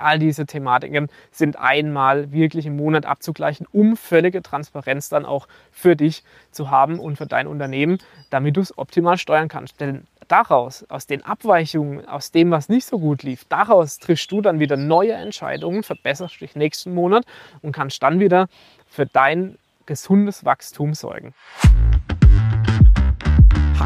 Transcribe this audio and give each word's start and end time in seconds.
All 0.00 0.18
diese 0.18 0.46
Thematiken 0.46 1.08
sind 1.30 1.58
einmal 1.58 2.32
wirklich 2.32 2.66
im 2.66 2.76
Monat 2.76 3.06
abzugleichen, 3.06 3.66
um 3.72 3.96
völlige 3.96 4.42
Transparenz 4.42 5.08
dann 5.08 5.24
auch 5.24 5.48
für 5.70 5.96
dich 5.96 6.22
zu 6.50 6.70
haben 6.70 6.98
und 6.98 7.16
für 7.16 7.26
dein 7.26 7.46
Unternehmen, 7.46 7.98
damit 8.30 8.56
du 8.56 8.60
es 8.60 8.76
optimal 8.76 9.18
steuern 9.18 9.48
kannst. 9.48 9.80
Denn 9.80 10.06
daraus, 10.28 10.84
aus 10.88 11.06
den 11.06 11.24
Abweichungen, 11.24 12.06
aus 12.06 12.30
dem, 12.30 12.50
was 12.50 12.68
nicht 12.68 12.86
so 12.86 12.98
gut 12.98 13.22
lief, 13.22 13.44
daraus 13.48 13.98
triffst 13.98 14.30
du 14.30 14.40
dann 14.40 14.60
wieder 14.60 14.76
neue 14.76 15.12
Entscheidungen, 15.12 15.82
verbesserst 15.82 16.40
dich 16.40 16.54
nächsten 16.54 16.94
Monat 16.94 17.24
und 17.62 17.72
kannst 17.72 18.02
dann 18.02 18.20
wieder 18.20 18.48
für 18.86 19.06
dein 19.06 19.58
gesundes 19.86 20.44
Wachstum 20.44 20.94
sorgen. 20.94 21.34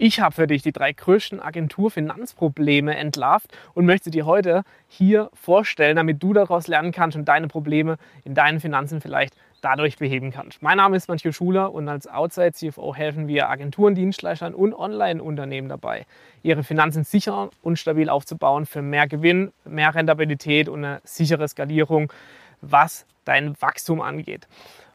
Ich 0.00 0.20
habe 0.20 0.32
für 0.32 0.46
dich 0.46 0.62
die 0.62 0.70
drei 0.70 0.92
größten 0.92 1.40
Agenturfinanzprobleme 1.40 2.96
entlarvt 2.96 3.50
und 3.74 3.84
möchte 3.84 4.12
dir 4.12 4.26
heute 4.26 4.62
hier 4.86 5.28
vorstellen, 5.34 5.96
damit 5.96 6.22
du 6.22 6.32
daraus 6.32 6.68
lernen 6.68 6.92
kannst 6.92 7.16
und 7.16 7.24
deine 7.24 7.48
Probleme 7.48 7.96
in 8.22 8.32
deinen 8.32 8.60
Finanzen 8.60 9.00
vielleicht 9.00 9.34
dadurch 9.60 9.96
beheben 9.96 10.30
kannst. 10.30 10.62
Mein 10.62 10.76
Name 10.76 10.96
ist 10.96 11.08
Mancho 11.08 11.32
Schuler 11.32 11.72
und 11.72 11.88
als 11.88 12.06
Outside 12.06 12.52
CFO 12.52 12.94
helfen 12.94 13.26
wir 13.26 13.50
Agenturen, 13.50 13.96
Dienstleistern 13.96 14.54
und 14.54 14.72
Online-Unternehmen 14.72 15.68
dabei, 15.68 16.06
ihre 16.44 16.62
Finanzen 16.62 17.02
sicher 17.02 17.50
und 17.62 17.76
stabil 17.76 18.08
aufzubauen 18.08 18.66
für 18.66 18.82
mehr 18.82 19.08
Gewinn, 19.08 19.50
mehr 19.64 19.92
Rentabilität 19.96 20.68
und 20.68 20.84
eine 20.84 21.00
sichere 21.02 21.48
Skalierung, 21.48 22.12
was 22.60 23.04
dein 23.24 23.60
Wachstum 23.60 24.00
angeht. 24.00 24.46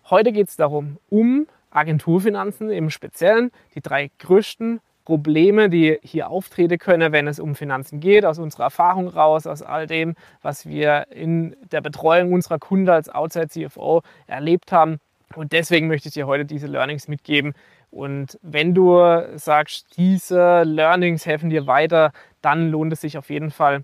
Heute 0.09 0.31
geht 0.31 0.47
es 0.47 0.55
darum, 0.55 0.97
um 1.09 1.45
Agenturfinanzen 1.71 2.69
im 2.69 2.89
Speziellen, 2.89 3.51
die 3.75 3.81
drei 3.81 4.09
größten 4.19 4.79
Probleme, 5.05 5.69
die 5.69 5.99
hier 6.01 6.29
auftreten 6.29 6.77
können, 6.77 7.11
wenn 7.11 7.27
es 7.27 7.39
um 7.39 7.55
Finanzen 7.55 7.99
geht, 7.99 8.25
aus 8.25 8.39
unserer 8.39 8.63
Erfahrung 8.63 9.07
raus, 9.07 9.47
aus 9.47 9.61
all 9.61 9.87
dem, 9.87 10.15
was 10.41 10.65
wir 10.65 11.07
in 11.11 11.55
der 11.71 11.81
Betreuung 11.81 12.33
unserer 12.33 12.59
Kunden 12.59 12.89
als 12.89 13.09
Outside 13.09 13.49
CFO 13.49 14.01
erlebt 14.27 14.71
haben. 14.71 14.99
Und 15.35 15.51
deswegen 15.51 15.87
möchte 15.87 16.07
ich 16.09 16.13
dir 16.13 16.27
heute 16.27 16.45
diese 16.45 16.67
Learnings 16.67 17.07
mitgeben. 17.07 17.53
Und 17.89 18.39
wenn 18.41 18.73
du 18.73 18.99
sagst, 19.35 19.97
diese 19.97 20.63
Learnings 20.63 21.25
helfen 21.25 21.49
dir 21.49 21.67
weiter, 21.67 22.11
dann 22.41 22.69
lohnt 22.69 22.93
es 22.93 23.01
sich 23.01 23.17
auf 23.17 23.29
jeden 23.29 23.51
Fall, 23.51 23.83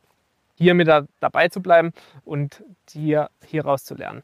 hier 0.60 0.74
mit 0.74 0.90
dabei 1.20 1.48
zu 1.48 1.62
bleiben 1.62 1.94
und 2.26 2.64
hier 2.92 3.30
hieraus 3.46 3.86
zu 3.86 3.96
lernen. 3.96 4.24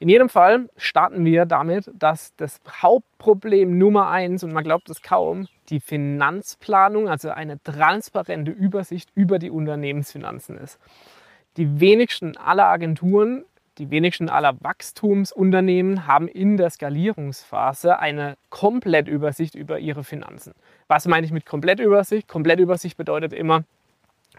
In 0.00 0.08
jedem 0.08 0.28
Fall 0.28 0.68
starten 0.76 1.24
wir 1.24 1.46
damit, 1.46 1.90
dass 1.94 2.34
das 2.36 2.60
Hauptproblem 2.68 3.78
Nummer 3.78 4.08
eins, 4.08 4.42
und 4.42 4.52
man 4.52 4.64
glaubt 4.64 4.90
es 4.90 5.02
kaum, 5.02 5.46
die 5.68 5.80
Finanzplanung, 5.80 7.08
also 7.08 7.30
eine 7.30 7.62
transparente 7.62 8.50
Übersicht 8.50 9.10
über 9.14 9.38
die 9.38 9.50
Unternehmensfinanzen 9.50 10.58
ist. 10.58 10.80
Die 11.56 11.80
wenigsten 11.80 12.36
aller 12.36 12.66
Agenturen, 12.66 13.44
die 13.78 13.90
wenigsten 13.90 14.28
aller 14.28 14.60
Wachstumsunternehmen 14.60 16.08
haben 16.08 16.26
in 16.26 16.56
der 16.56 16.70
Skalierungsphase 16.70 18.00
eine 18.00 18.36
Komplettübersicht 18.50 19.54
über 19.54 19.78
ihre 19.78 20.02
Finanzen. 20.02 20.54
Was 20.88 21.06
meine 21.06 21.24
ich 21.24 21.32
mit 21.32 21.46
Komplettübersicht? 21.46 22.26
Komplettübersicht 22.26 22.96
bedeutet 22.96 23.32
immer, 23.32 23.62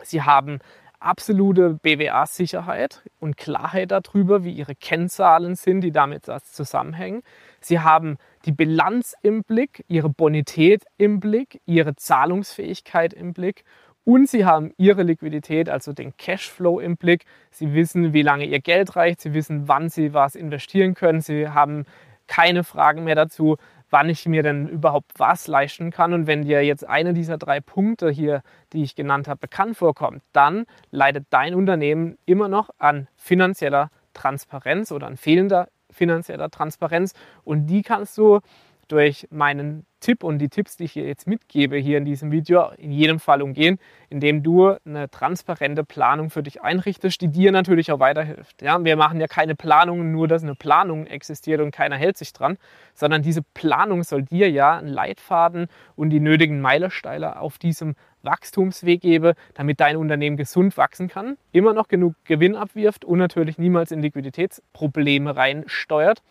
sie 0.04 0.22
haben 0.22 0.60
absolute 1.00 1.80
BWA-Sicherheit 1.82 3.04
und 3.20 3.38
Klarheit 3.38 3.92
darüber, 3.92 4.44
wie 4.44 4.52
ihre 4.52 4.76
Kennzahlen 4.76 5.56
sind, 5.56 5.82
die 5.82 5.92
damit 5.92 6.26
zusammenhängen. 6.44 7.24
Sie 7.62 7.80
haben 7.80 8.18
die 8.46 8.52
Bilanz 8.52 9.16
im 9.22 9.44
Blick, 9.44 9.84
ihre 9.88 10.10
Bonität 10.10 10.84
im 10.98 11.20
Blick, 11.20 11.62
ihre 11.66 11.96
Zahlungsfähigkeit 11.96 13.14
im 13.14 13.34
Blick 13.34 13.64
und 14.04 14.28
sie 14.28 14.46
haben 14.46 14.72
ihre 14.78 15.04
Liquidität, 15.04 15.70
also 15.70 15.94
den 15.94 16.18
Cashflow 16.18 16.80
im 16.80 16.98
Blick. 16.98 17.26
Sie 17.52 17.74
wissen, 17.74 18.14
wie 18.14 18.22
lange 18.22 18.46
ihr 18.46 18.60
Geld 18.60 18.96
reicht, 18.96 19.22
sie 19.22 19.34
wissen, 19.34 19.68
wann 19.68 19.90
sie 19.90 20.14
was 20.14 20.36
investieren 20.36 20.96
können, 20.96 21.22
sie 21.22 21.50
haben 21.50 21.86
keine 22.28 22.64
Fragen 22.64 23.04
mehr 23.04 23.16
dazu, 23.16 23.58
wann 23.90 24.10
ich 24.10 24.28
mir 24.28 24.44
denn 24.44 24.68
überhaupt 24.68 25.12
was 25.18 25.48
leisten 25.48 25.92
kann. 25.92 26.14
Und 26.14 26.28
wenn 26.28 26.44
dir 26.44 26.64
jetzt 26.64 26.88
eine 26.88 27.14
dieser 27.14 27.38
drei 27.38 27.60
Punkte 27.60 28.10
hier, 28.10 28.42
die 28.74 28.84
ich 28.84 28.96
genannt 28.96 29.28
habe, 29.28 29.40
bekannt 29.40 29.78
vorkommt, 29.78 30.22
dann 30.34 30.66
leidet 30.92 31.26
dein 31.30 31.56
Unternehmen 31.56 32.18
immer 32.26 32.48
noch 32.48 32.70
an 32.78 33.08
finanzieller 33.16 33.90
Transparenz 34.14 34.92
oder 34.92 35.08
an 35.08 35.18
fehlender 35.18 35.70
finanzieller 35.92 36.50
Transparenz. 36.50 37.14
Und 37.44 37.68
die 37.68 37.82
kannst 37.82 38.18
du 38.18 38.40
durch 38.88 39.28
meinen 39.32 39.86
Tipp 40.00 40.24
und 40.24 40.40
die 40.40 40.50
Tipps, 40.50 40.78
die 40.78 40.86
ich 40.86 40.96
jetzt 40.96 41.28
mitgebe, 41.28 41.78
hier 41.78 41.98
in 41.98 42.06
diesem 42.06 42.32
Video, 42.32 42.70
in 42.78 42.92
jedem 42.92 43.20
Fall 43.20 43.42
umgehen, 43.42 43.80
indem 44.10 44.44
du 44.44 44.76
eine 44.86 45.10
transparente 45.10 45.84
Planung 45.84 46.30
für 46.30 46.44
dich 46.44 46.62
einrichtest, 46.62 47.22
die 47.22 47.28
dir 47.28 47.52
natürlich 47.52 47.92
auch 47.92 48.00
weiterhilft. 48.00 48.62
Ja, 48.62 48.84
wir 48.84 48.96
machen 48.96 49.20
ja 49.20 49.28
keine 49.28 49.56
Planungen, 49.56 50.12
nur 50.12 50.28
dass 50.28 50.44
eine 50.44 50.56
Planung 50.56 51.06
existiert 51.08 51.62
und 51.62 51.72
keiner 51.72 51.98
hält 51.98 52.18
sich 52.18 52.34
dran, 52.34 52.58
sondern 52.94 53.22
diese 53.22 53.42
Planung 53.42 54.04
soll 54.04 54.24
dir 54.24 54.50
ja 54.50 54.78
einen 54.78 54.88
Leitfaden 54.88 55.68
und 55.96 56.10
die 56.10 56.20
nötigen 56.20 56.62
Meilensteine 56.62 57.40
auf 57.40 57.58
diesem 57.58 57.96
Wachstumsweg 58.22 59.02
geben, 59.02 59.34
damit 59.54 59.80
dein 59.80 59.98
Unternehmen 59.98 60.38
gesund 60.38 60.76
wachsen 60.78 61.08
kann, 61.08 61.38
immer 61.52 61.74
noch 61.74 61.88
genug 61.88 62.16
Gewinn 62.26 62.56
abwirft 62.56 63.06
und 63.06 63.20
natürlich 63.20 63.58
niemals 63.58 63.92
in 63.92 64.02
Liquiditätsprobleme 64.02 65.36
reinsteuert 65.36 66.22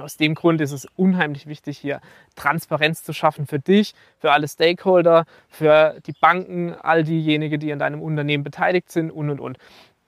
aus 0.00 0.16
dem 0.16 0.34
Grund 0.34 0.60
ist 0.60 0.72
es 0.72 0.86
unheimlich 0.96 1.46
wichtig, 1.46 1.78
hier 1.78 2.00
Transparenz 2.36 3.02
zu 3.02 3.12
schaffen 3.12 3.46
für 3.46 3.58
dich, 3.58 3.94
für 4.18 4.32
alle 4.32 4.48
Stakeholder, 4.48 5.24
für 5.48 5.96
die 6.06 6.12
Banken, 6.12 6.74
all 6.74 7.04
diejenigen, 7.04 7.60
die 7.60 7.72
an 7.72 7.78
deinem 7.78 8.02
Unternehmen 8.02 8.44
beteiligt 8.44 8.90
sind 8.90 9.10
und, 9.10 9.30
und, 9.30 9.40
und. 9.40 9.58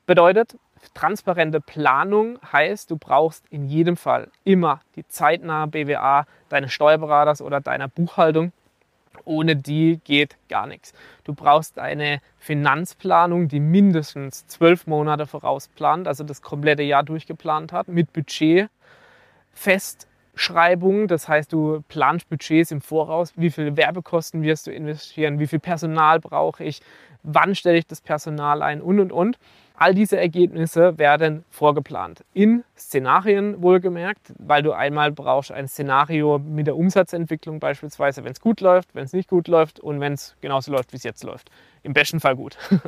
Bedeutet, 0.07 0.57
transparente 0.95 1.61
Planung 1.61 2.39
heißt, 2.53 2.91
du 2.91 2.97
brauchst 2.97 3.45
in 3.51 3.65
jedem 3.65 3.97
Fall 3.97 4.29
immer 4.45 4.81
die 4.95 5.07
zeitnahe 5.09 5.67
BWA 5.67 6.27
deines 6.49 6.73
Steuerberaters 6.73 7.43
oder 7.43 7.61
deiner 7.61 7.89
Buchhaltung. 7.89 8.53
Ohne 9.25 9.57
die 9.57 10.01
geht 10.05 10.37
gar 10.49 10.67
nichts. 10.67 10.93
Du 11.25 11.35
brauchst 11.35 11.79
eine 11.79 12.21
Finanzplanung, 12.39 13.49
die 13.49 13.61
mindestens 13.61 14.47
zwölf 14.47 14.87
Monate 14.87 15.27
vorausplant, 15.27 16.07
also 16.07 16.23
das 16.23 16.43
komplette 16.43 16.83
Jahr 16.83 17.03
durchgeplant 17.03 17.73
hat, 17.73 17.89
mit 17.89 18.13
Budget, 18.13 18.69
Festschreibung. 19.56 21.09
Das 21.09 21.28
heißt, 21.28 21.53
du 21.53 21.83
planst 21.89 22.28
Budgets 22.28 22.71
im 22.71 22.81
Voraus. 22.81 23.33
Wie 23.37 23.50
viele 23.50 23.77
Werbekosten 23.77 24.43
wirst 24.43 24.67
du 24.67 24.71
investieren? 24.71 25.39
Wie 25.41 25.47
viel 25.47 25.59
Personal 25.59 26.21
brauche 26.21 26.62
ich? 26.62 26.81
Wann 27.22 27.56
stelle 27.56 27.78
ich 27.78 27.87
das 27.87 28.00
Personal 28.00 28.62
ein? 28.62 28.81
Und, 28.81 29.00
und, 29.00 29.11
und. 29.11 29.39
All 29.78 29.94
diese 29.94 30.19
Ergebnisse 30.19 30.97
werden 30.99 31.44
vorgeplant. 31.50 32.25
In 32.33 32.65
Szenarien 32.78 33.61
wohlgemerkt, 33.61 34.33
weil 34.39 34.62
du 34.62 34.72
einmal 34.72 35.12
brauchst 35.12 35.53
ein 35.53 35.69
Szenario 35.69 36.38
mit 36.38 36.67
der 36.67 36.77
Umsatzentwicklung 36.77 37.61
beispielsweise, 37.61 38.25
wenn 38.25 38.33
es 38.33 38.41
gut 38.41 38.62
läuft, 38.62 38.94
wenn 38.94 39.05
es 39.05 39.12
nicht 39.12 39.28
gut 39.28 39.49
läuft 39.49 39.78
und 39.78 40.00
wenn 40.00 40.15
es 40.15 40.34
genauso 40.41 40.73
läuft, 40.73 40.93
wie 40.93 40.97
es 40.97 41.03
jetzt 41.03 41.25
läuft. 41.25 41.50
Im 41.83 41.93
besten 41.93 42.21
Fall 42.21 42.37
gut. 42.37 42.56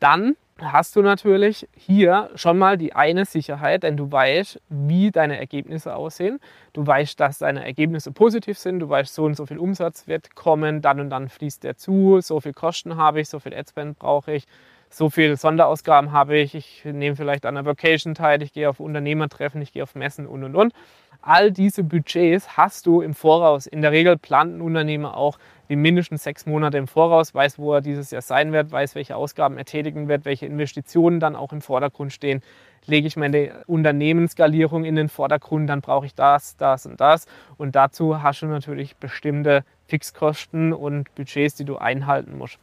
Dann 0.00 0.36
hast 0.60 0.94
du 0.96 1.02
natürlich 1.02 1.68
hier 1.76 2.30
schon 2.34 2.58
mal 2.58 2.76
die 2.78 2.94
eine 2.94 3.24
Sicherheit, 3.24 3.82
denn 3.82 3.96
du 3.96 4.10
weißt, 4.10 4.60
wie 4.68 5.10
deine 5.10 5.38
Ergebnisse 5.38 5.94
aussehen. 5.96 6.38
Du 6.72 6.86
weißt, 6.86 7.18
dass 7.18 7.38
deine 7.38 7.64
Ergebnisse 7.64 8.12
positiv 8.12 8.58
sind. 8.58 8.80
Du 8.80 8.88
weißt, 8.88 9.14
so 9.14 9.24
und 9.24 9.34
so 9.34 9.46
viel 9.46 9.58
Umsatz 9.58 10.06
wird 10.06 10.34
kommen, 10.34 10.80
dann 10.80 11.00
und 11.00 11.10
dann 11.10 11.28
fließt 11.28 11.64
der 11.64 11.76
zu, 11.76 12.20
so 12.20 12.40
viel 12.40 12.52
Kosten 12.52 12.96
habe 12.96 13.20
ich, 13.20 13.28
so 13.28 13.40
viel 13.40 13.54
Adspend 13.54 13.98
brauche 13.98 14.32
ich, 14.32 14.44
so 14.90 15.10
viel 15.10 15.36
Sonderausgaben 15.36 16.12
habe 16.12 16.38
ich. 16.38 16.54
Ich 16.54 16.84
nehme 16.84 17.16
vielleicht 17.16 17.46
an 17.46 17.56
einer 17.56 17.66
Vacation 17.66 18.14
teil, 18.14 18.42
ich 18.42 18.52
gehe 18.52 18.68
auf 18.68 18.80
Unternehmertreffen, 18.80 19.60
ich 19.60 19.72
gehe 19.72 19.82
auf 19.82 19.94
Messen 19.94 20.26
und 20.26 20.44
und 20.44 20.54
und. 20.54 20.72
All 21.20 21.50
diese 21.50 21.82
Budgets 21.82 22.56
hast 22.56 22.86
du 22.86 23.00
im 23.00 23.14
Voraus. 23.14 23.66
In 23.66 23.80
der 23.80 23.92
Regel 23.92 24.18
plant 24.18 24.56
ein 24.56 24.60
Unternehmer 24.60 25.16
auch 25.16 25.38
wie 25.68 25.76
mindestens 25.76 26.22
sechs 26.22 26.46
Monate 26.46 26.78
im 26.78 26.86
Voraus, 26.86 27.34
weiß, 27.34 27.58
wo 27.58 27.74
er 27.74 27.80
dieses 27.80 28.10
Jahr 28.10 28.22
sein 28.22 28.52
wird, 28.52 28.70
weiß, 28.70 28.94
welche 28.94 29.16
Ausgaben 29.16 29.58
er 29.58 29.64
tätigen 29.64 30.08
wird, 30.08 30.24
welche 30.24 30.46
Investitionen 30.46 31.20
dann 31.20 31.36
auch 31.36 31.52
im 31.52 31.60
Vordergrund 31.60 32.12
stehen. 32.12 32.42
Lege 32.86 33.06
ich 33.06 33.16
meine 33.16 33.64
Unternehmensskalierung 33.66 34.84
in 34.84 34.96
den 34.96 35.08
Vordergrund, 35.08 35.70
dann 35.70 35.80
brauche 35.80 36.06
ich 36.06 36.14
das, 36.14 36.56
das 36.56 36.84
und 36.84 37.00
das. 37.00 37.26
Und 37.56 37.74
dazu 37.74 38.22
hast 38.22 38.42
du 38.42 38.46
natürlich 38.46 38.96
bestimmte 38.96 39.64
Fixkosten 39.86 40.72
und 40.72 41.14
Budgets, 41.14 41.54
die 41.54 41.64
du 41.64 41.76
einhalten 41.76 42.36
musst. 42.36 42.58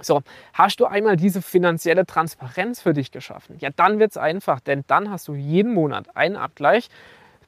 So, 0.00 0.22
hast 0.52 0.78
du 0.80 0.86
einmal 0.86 1.16
diese 1.16 1.42
finanzielle 1.42 2.06
Transparenz 2.06 2.80
für 2.80 2.94
dich 2.94 3.10
geschaffen? 3.10 3.56
Ja, 3.58 3.70
dann 3.74 3.98
wird 3.98 4.12
es 4.12 4.16
einfach, 4.16 4.60
denn 4.60 4.84
dann 4.86 5.10
hast 5.10 5.26
du 5.26 5.34
jeden 5.34 5.74
Monat 5.74 6.16
einen 6.16 6.36
Abgleich 6.36 6.88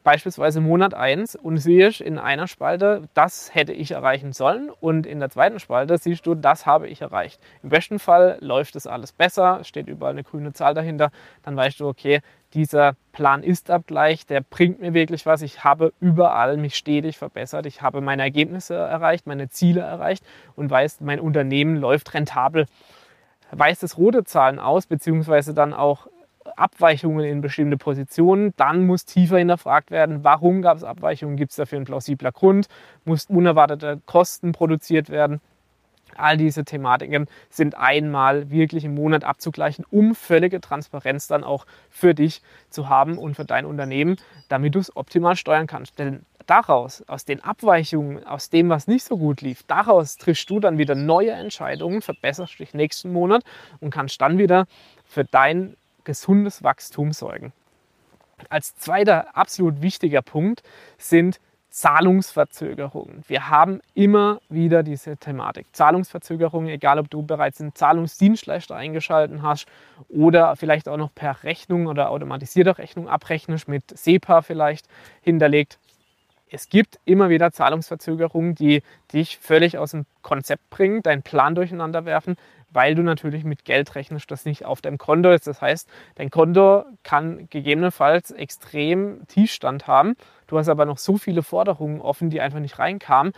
beispielsweise 0.02 0.61
Monat 0.61 0.94
1 0.94 1.37
und 1.37 1.58
siehst 1.58 2.00
in 2.00 2.19
einer 2.19 2.47
Spalte, 2.47 3.08
das 3.14 3.55
hätte 3.55 3.73
ich 3.73 3.91
erreichen 3.91 4.32
sollen 4.32 4.70
und 4.81 5.06
in 5.06 5.20
der 5.20 5.31
zweiten 5.31 5.58
Spalte 5.58 5.99
siehst 5.99 6.26
du, 6.26 6.35
das 6.35 6.67
habe 6.67 6.88
ich 6.88 7.02
erreicht. 7.02 7.41
Im 7.62 7.69
besten 7.69 7.99
Fall 7.99 8.38
läuft 8.41 8.75
das 8.76 8.87
alles 8.87 9.12
besser, 9.12 9.62
steht 9.64 9.88
überall 9.88 10.12
eine 10.12 10.25
grüne 10.25 10.52
Zahl 10.52 10.75
dahinter, 10.75 11.11
dann 11.43 11.56
weißt 11.56 11.81
du, 11.81 11.88
okay, 11.88 12.20
dieser 12.55 12.97
Plan-Ist-Abgleich, 13.12 14.26
der 14.26 14.41
bringt 14.41 14.81
mir 14.81 14.94
wirklich 14.94 15.26
was. 15.26 15.43
Ich 15.43 15.62
habe 15.62 15.93
überall 16.00 16.56
mich 16.56 16.75
stetig 16.75 17.17
verbessert. 17.17 17.67
Ich 17.67 17.81
habe 17.81 18.00
meine 18.00 18.23
Ergebnisse 18.23 18.75
erreicht, 18.75 19.26
meine 19.26 19.49
Ziele 19.49 19.82
erreicht 19.82 20.25
und 20.56 20.70
weiß, 20.70 21.00
mein 21.00 21.20
Unternehmen 21.20 21.76
läuft 21.76 22.12
rentabel. 22.14 22.67
Weist 23.52 23.82
es 23.82 23.99
rote 23.99 24.25
Zahlen 24.25 24.58
aus, 24.58 24.87
beziehungsweise 24.87 25.55
dann 25.55 25.73
auch 25.73 26.08
Abweichungen 26.56 27.25
in 27.25 27.40
bestimmte 27.40 27.76
Positionen, 27.76 28.54
dann 28.56 28.87
muss 28.87 29.04
tiefer 29.04 29.38
hinterfragt 29.38 29.90
werden, 29.90 30.25
warum 30.25 30.62
gab 30.62 30.76
es 30.76 30.84
Abweichungen, 30.84 31.37
gibt 31.37 31.50
es 31.50 31.56
dafür 31.56 31.76
einen 31.76 31.84
plausibler 31.84 32.32
Grund, 32.32 32.69
muss 33.04 33.26
unerwartete 33.26 34.00
Kosten 34.06 34.52
produziert 34.52 35.10
werden. 35.10 35.40
All 36.16 36.37
diese 36.37 36.64
Thematiken 36.64 37.26
sind 37.50 37.76
einmal 37.76 38.50
wirklich 38.50 38.84
im 38.84 38.94
Monat 38.94 39.25
abzugleichen, 39.25 39.84
um 39.90 40.14
völlige 40.14 40.60
Transparenz 40.60 41.28
dann 41.28 41.44
auch 41.44 41.66
für 41.88 42.14
dich 42.14 42.42
zu 42.69 42.88
haben 42.88 43.16
und 43.16 43.34
für 43.34 43.44
dein 43.44 43.64
Unternehmen, 43.64 44.16
damit 44.48 44.75
du 44.75 44.81
es 44.81 44.94
optimal 44.96 45.37
steuern 45.37 45.66
kannst. 45.66 45.98
Denn 45.98 46.25
daraus, 46.46 47.02
aus 47.06 47.25
den 47.25 47.42
Abweichungen, 47.44 48.26
aus 48.26 48.50
dem, 48.50 48.69
was 48.70 48.88
nicht 48.88 49.04
so 49.04 49.16
gut 49.16 49.40
lief, 49.40 49.62
daraus 49.69 50.16
triffst 50.16 50.50
du 50.50 50.58
dann 50.58 50.78
wieder 50.78 50.96
neue 50.96 51.31
Entscheidungen, 51.31 52.02
verbesserst 52.02 52.58
dich 52.58 52.75
nächsten 52.75 53.12
Monat 53.12 53.44
und 53.81 53.90
kannst 53.90 54.20
dann 54.20 54.37
wieder 54.38 54.66
für 55.04 55.25
dein 55.25 55.76
gesundes 56.05 56.62
Wachstum 56.62 57.12
sorgen. 57.12 57.52
Als 58.49 58.75
zweiter 58.76 59.37
absolut 59.37 59.82
wichtiger 59.82 60.23
Punkt 60.23 60.62
sind 60.99 61.41
Zahlungsverzögerungen. 61.70 63.23
Wir 63.29 63.49
haben 63.49 63.81
immer 63.94 64.41
wieder 64.49 64.82
diese 64.82 65.17
Thematik. 65.17 65.67
Zahlungsverzögerungen, 65.73 66.69
egal 66.69 66.99
ob 66.99 67.08
du 67.11 67.23
bereits 67.23 67.61
einen 67.61 67.75
Zahlungsdienstleister 67.75 68.75
eingeschaltet 68.75 69.41
hast 69.43 69.67
oder 70.08 70.56
vielleicht 70.56 70.88
auch 70.88 70.97
noch 70.97 71.14
per 71.14 71.44
Rechnung 71.44 71.87
oder 71.87 72.11
automatisierte 72.11 72.76
Rechnung 72.79 73.08
abrechnest, 73.08 73.69
mit 73.69 73.85
SEPA 73.97 74.43
vielleicht 74.43 74.87
hinterlegt. 75.23 75.79
Es 76.50 76.69
gibt 76.69 76.99
immer 77.05 77.29
wieder 77.31 77.52
Zahlungsverzögerungen, 77.52 78.56
die 78.56 78.82
dich 79.12 79.38
völlig 79.38 79.79
aus 79.79 79.93
dem 79.93 80.06
Konzept 80.23 80.69
bringen, 80.70 81.02
deinen 81.02 81.23
Plan 81.23 81.55
durcheinander 81.55 82.05
werfen, 82.05 82.37
weil 82.72 82.94
du 82.94 83.02
natürlich 83.02 83.44
mit 83.44 83.64
Geld 83.64 83.94
rechnest, 83.94 84.31
das 84.31 84.44
nicht 84.44 84.64
auf 84.64 84.81
deinem 84.81 84.99
Konto 84.99 85.31
ist. 85.31 85.46
Das 85.46 85.61
heißt, 85.61 85.88
dein 86.17 86.31
Konto 86.31 86.84
kann 87.02 87.49
gegebenenfalls 87.50 88.31
extrem 88.31 89.26
Tiefstand 89.28 89.87
haben. 89.87 90.14
Du 90.46 90.58
hast 90.58 90.69
aber 90.69 90.87
noch 90.87 90.99
so 90.99 91.17
viele 91.17 91.43
Forderungen 91.43 92.00
offen, 92.00 92.31
die 92.31 92.40
einfach 92.40 92.61
nicht 92.61 92.78
reinkamen. 92.78 93.32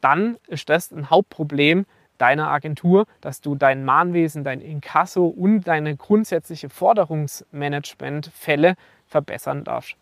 Dann 0.00 0.36
ist 0.48 0.68
das 0.68 0.90
ein 0.90 1.10
Hauptproblem 1.10 1.86
deiner 2.18 2.48
Agentur, 2.48 3.06
dass 3.20 3.40
du 3.40 3.54
dein 3.54 3.84
Mahnwesen, 3.84 4.44
dein 4.44 4.60
Inkasso 4.60 5.26
und 5.26 5.62
deine 5.62 5.96
grundsätzliche 5.96 6.68
Forderungsmanagementfälle 6.68 8.74
verbessern 9.06 9.64
darfst. 9.64 9.96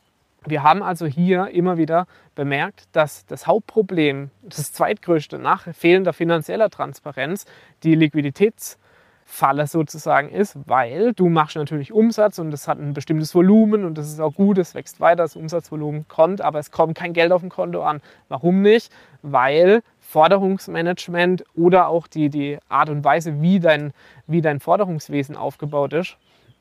Wir 0.47 0.63
haben 0.63 0.83
also 0.83 1.07
hier 1.07 1.49
immer 1.49 1.77
wieder 1.77 2.07
bemerkt, 2.35 2.85
dass 2.93 3.27
das 3.27 3.47
Hauptproblem, 3.47 4.31
das 4.43 4.73
zweitgrößte 4.73 5.39
nach 5.39 5.67
fehlender 5.75 6.15
finanzieller 6.15 6.71
Transparenz, 6.71 7.45
die 7.83 7.95
Liquiditätsfalle 7.95 9.67
sozusagen 9.67 10.31
ist, 10.31 10.57
weil 10.65 11.13
du 11.13 11.29
machst 11.29 11.57
natürlich 11.57 11.93
Umsatz 11.93 12.39
und 12.39 12.55
es 12.55 12.69
hat 12.69 12.79
ein 12.79 12.95
bestimmtes 12.95 13.35
Volumen 13.35 13.85
und 13.85 13.99
das 13.99 14.09
ist 14.09 14.19
auch 14.19 14.33
gut, 14.35 14.57
es 14.57 14.75
wächst 14.75 14.99
weiter, 14.99 15.25
das 15.25 15.37
Umsatzvolumen 15.37 16.09
kommt, 16.09 16.41
aber 16.41 16.59
es 16.59 16.71
kommt 16.71 16.97
kein 16.97 17.13
Geld 17.13 17.33
auf 17.33 17.43
dem 17.43 17.51
Konto 17.51 17.83
an. 17.83 18.01
Warum 18.29 18.63
nicht? 18.63 18.91
Weil 19.21 19.83
Forderungsmanagement 19.99 21.45
oder 21.55 21.89
auch 21.89 22.07
die, 22.07 22.31
die 22.31 22.59
Art 22.71 22.89
und 22.89 23.05
Weise, 23.05 23.43
wie 23.43 23.61
dein, 23.61 23.93
wie 24.27 24.41
dein 24.41 24.59
Forderungswesen 24.59 25.37
aufgebaut 25.37 25.93
ist, 25.93 26.17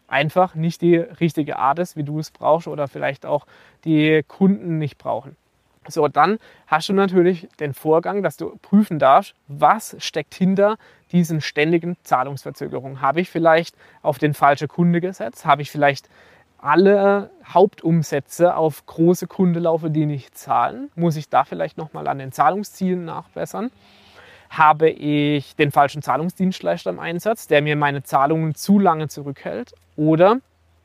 einfach 0.10 0.56
nicht 0.56 0.82
die 0.82 0.98
richtige 0.98 1.58
Art 1.58 1.80
ist, 1.80 1.96
wie 1.96 2.04
du 2.04 2.20
es 2.20 2.32
brauchst 2.32 2.68
oder 2.68 2.88
vielleicht 2.88 3.26
auch 3.26 3.46
die 3.86 4.24
Kunden 4.28 4.78
nicht 4.78 4.98
brauchen. 4.98 5.36
So, 5.88 6.08
dann 6.08 6.38
hast 6.68 6.90
du 6.90 6.94
natürlich 6.94 7.48
den 7.60 7.74
Vorgang, 7.74 8.22
dass 8.22 8.38
du 8.38 8.58
prüfen 8.62 9.00
darfst, 9.00 9.34
was 9.48 9.96
steckt 10.00 10.36
hinter 10.36 10.78
diesen 11.12 11.42
ständigen 11.42 11.98
Zahlungsverzögerungen. 12.04 13.02
Habe 13.02 13.22
ich 13.22 13.30
vielleicht 13.30 13.76
auf 14.02 14.20
den 14.20 14.34
falschen 14.34 14.68
Kunde 14.68 15.02
gesetzt? 15.02 15.46
Habe 15.46 15.62
ich 15.62 15.72
vielleicht 15.72 16.10
alle 16.60 17.32
Hauptumsätze 17.46 18.56
auf 18.56 18.86
große 18.86 19.28
Kunden 19.28 19.60
laufe, 19.60 19.90
die 19.90 20.06
nicht 20.06 20.38
zahlen? 20.38 20.92
Muss 20.96 21.16
ich 21.16 21.30
da 21.30 21.44
vielleicht 21.44 21.78
nochmal 21.78 22.08
an 22.08 22.20
den 22.20 22.32
Zahlungszielen 22.32 23.06
nachbessern? 23.06 23.72
Habe 24.50 24.90
ich 24.90 25.56
den 25.56 25.72
falschen 25.72 26.02
Zahlungsdienstleister 26.02 26.90
im 26.90 27.00
Einsatz, 27.00 27.48
der 27.48 27.62
mir 27.62 27.76
meine 27.76 28.04
Zahlungen 28.04 28.56
zu 28.56 28.80
lange 28.80 29.08
zurückhält? 29.08 29.74
Oder 29.96 30.40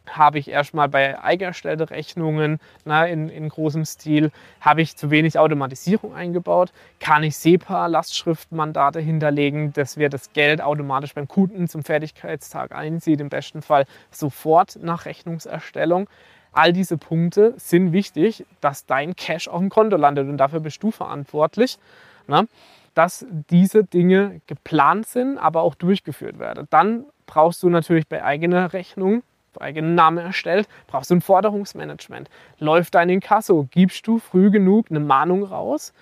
habe 0.07 0.39
ich 0.39 0.49
erstmal 0.49 0.89
bei 0.89 1.23
eigenerstellte 1.23 1.91
Rechnungen 1.91 2.61
na, 2.85 3.07
in, 3.07 3.29
in 3.29 3.49
großem 3.49 3.85
Stil, 3.85 4.31
habe 4.61 4.83
ich 4.83 4.97
zu 4.97 5.11
wenig 5.11 5.39
Automatisierung 5.39 6.15
eingebaut, 6.15 6.73
kann 7.01 7.23
ich 7.23 7.37
SEPA-Lastschriftmandate 7.37 9.01
hinterlegen, 9.01 9.73
dass 9.73 9.97
wir 9.97 10.11
das 10.11 10.33
Geld 10.33 10.61
automatisch 10.61 11.15
beim 11.15 11.29
Kunden 11.29 11.69
zum 11.69 11.85
Fertigkeitstag 11.85 12.75
einsieht, 12.75 13.21
im 13.21 13.29
besten 13.29 13.63
Fall 13.63 13.87
sofort 14.11 14.79
nach 14.83 15.07
Rechnungserstellung. 15.07 16.09
All 16.53 16.73
diese 16.73 16.99
Punkte 16.99 17.55
sind 17.57 17.93
wichtig, 17.93 18.45
dass 18.61 18.87
dein 18.87 19.17
Cash 19.17 19.49
auf 19.49 19.59
dem 19.59 19.71
Konto 19.71 19.97
landet 19.97 20.29
und 20.29 20.37
dafür 20.37 20.61
bist 20.61 20.83
du 20.83 20.91
verantwortlich. 20.91 21.79
Na? 22.27 22.45
Dass 22.94 23.26
diese 23.50 23.85
Dinge 23.85 24.41
geplant 24.46 25.06
sind, 25.06 25.38
aber 25.38 25.62
auch 25.62 25.75
durchgeführt 25.75 26.38
werden. 26.38 26.67
Dann 26.70 27.05
brauchst 27.26 27.62
du 27.62 27.69
natürlich 27.69 28.06
bei 28.06 28.25
eigener 28.25 28.73
Rechnung, 28.73 29.23
bei 29.52 29.67
eigenem 29.67 29.94
Namen 29.94 30.19
erstellt, 30.19 30.69
brauchst 30.87 31.11
du 31.11 31.17
ein 31.17 31.20
Forderungsmanagement. 31.20 32.29
Läuft 32.58 32.94
dein 32.94 33.08
Inkasso? 33.08 33.69
Gibst 33.70 34.06
du 34.06 34.19
früh 34.19 34.50
genug 34.50 34.87
eine 34.91 35.00
Mahnung 35.00 35.44
raus? 35.44 35.93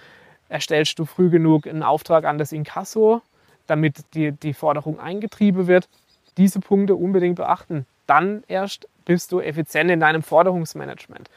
Erstellst 0.48 0.98
du 0.98 1.04
früh 1.04 1.30
genug 1.30 1.66
einen 1.66 1.82
Auftrag 1.82 2.24
an 2.24 2.38
das 2.38 2.52
Inkasso, 2.52 3.22
damit 3.66 4.04
die, 4.14 4.32
die 4.32 4.54
Forderung 4.54 5.00
eingetrieben 5.00 5.66
wird? 5.66 5.88
Diese 6.36 6.60
Punkte 6.60 6.94
unbedingt 6.94 7.36
beachten. 7.36 7.86
Dann 8.06 8.42
erst 8.48 8.88
bist 9.04 9.32
du 9.32 9.40
effizient 9.40 9.90
in 9.90 10.00
deinem 10.00 10.22
Forderungsmanagement. 10.22 11.30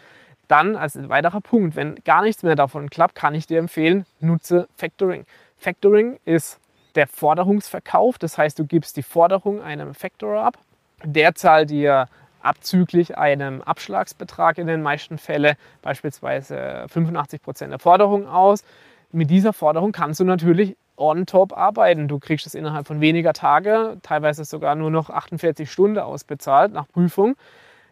Dann 0.47 0.75
als 0.75 1.09
weiterer 1.09 1.41
Punkt, 1.41 1.75
wenn 1.75 1.95
gar 2.03 2.21
nichts 2.21 2.43
mehr 2.43 2.55
davon 2.55 2.89
klappt, 2.89 3.15
kann 3.15 3.33
ich 3.33 3.47
dir 3.47 3.59
empfehlen, 3.59 4.05
nutze 4.19 4.67
Factoring. 4.75 5.25
Factoring 5.57 6.19
ist 6.25 6.59
der 6.95 7.07
Forderungsverkauf. 7.07 8.17
Das 8.17 8.37
heißt, 8.37 8.57
du 8.59 8.65
gibst 8.65 8.97
die 8.97 9.03
Forderung 9.03 9.61
einem 9.61 9.93
Factorer 9.93 10.43
ab. 10.43 10.57
Der 11.03 11.35
zahlt 11.35 11.69
dir 11.69 12.07
abzüglich 12.41 13.17
einem 13.17 13.61
Abschlagsbetrag 13.61 14.57
in 14.57 14.67
den 14.67 14.81
meisten 14.81 15.17
Fällen 15.17 15.55
beispielsweise 15.81 16.85
85 16.89 17.41
Prozent 17.41 17.71
der 17.71 17.79
Forderung 17.79 18.27
aus. 18.27 18.63
Mit 19.11 19.29
dieser 19.29 19.53
Forderung 19.53 19.91
kannst 19.91 20.19
du 20.19 20.23
natürlich 20.23 20.77
on 20.97 21.25
top 21.25 21.57
arbeiten. 21.57 22.07
Du 22.07 22.19
kriegst 22.19 22.45
es 22.45 22.55
innerhalb 22.55 22.87
von 22.87 23.01
weniger 23.01 23.33
Tage, 23.33 23.97
teilweise 24.03 24.45
sogar 24.45 24.75
nur 24.75 24.91
noch 24.91 25.09
48 25.09 25.69
Stunden 25.69 25.97
ausbezahlt 25.97 26.71
nach 26.71 26.87
Prüfung. 26.87 27.35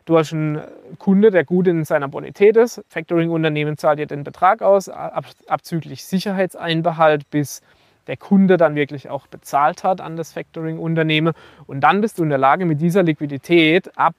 Du 0.06 0.18
hast 0.18 0.34
einen 0.34 0.62
Kunde, 1.00 1.32
der 1.32 1.46
gut 1.46 1.68
in 1.68 1.86
seiner 1.86 2.10
Bonität 2.10 2.58
ist. 2.58 2.84
Factoring-Unternehmen 2.90 3.78
zahlt 3.78 4.00
dir 4.00 4.08
den 4.08 4.24
Betrag 4.24 4.62
aus, 4.62 4.90
abzüglich 4.90 6.06
Sicherheitseinbehalt, 6.06 7.30
bis 7.30 7.62
der 8.08 8.18
Kunde 8.18 8.58
dann 8.58 8.76
wirklich 8.76 9.10
auch 9.10 9.28
bezahlt 9.28 9.86
hat 9.86 10.02
an 10.02 10.18
das 10.18 10.34
Factoring-Unternehmen. 10.34 11.34
Und 11.68 11.82
dann 11.82 12.02
bist 12.02 12.20
du 12.20 12.24
in 12.24 12.30
der 12.30 12.38
Lage, 12.38 12.66
mit 12.66 12.82
dieser 12.82 13.02
Liquidität 13.02 13.98
ab 13.98 14.16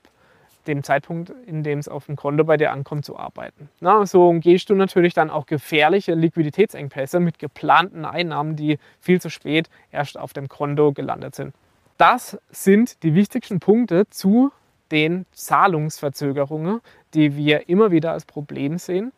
dem 0.67 0.83
Zeitpunkt, 0.83 1.31
in 1.47 1.63
dem 1.63 1.79
es 1.79 1.89
auf 1.89 2.07
dem 2.07 2.17
Konto 2.17 2.45
bei 2.45 2.57
dir 2.57 2.73
ankommt, 2.73 3.05
zu 3.05 3.19
arbeiten. 3.19 3.69
Na, 3.81 4.07
so 4.07 4.27
umgehst 4.29 4.71
du 4.71 4.75
natürlich 4.75 5.13
dann 5.13 5.29
auch 5.29 5.45
gefährliche 5.45 6.15
Liquiditätsengpässe 6.15 7.21
mit 7.21 7.39
geplanten 7.39 8.07
Einnahmen, 8.07 8.57
die 8.57 8.79
viel 9.01 9.21
zu 9.21 9.29
spät 9.29 9.69
erst 9.93 10.19
auf 10.19 10.33
dem 10.33 10.49
Konto 10.49 10.93
gelandet 10.93 11.35
sind. 11.35 11.55
Das 11.99 12.39
sind 12.51 13.03
die 13.03 13.15
wichtigsten 13.15 13.61
Punkte 13.61 14.09
zu 14.09 14.51
den 14.95 15.27
Zahlungsverzögerungen, 15.33 16.81
die 17.15 17.37
wir 17.37 17.69
immer 17.69 17.91
wieder 17.91 18.13
als 18.13 18.25
Problem 18.25 18.79
sehen. 18.79 19.11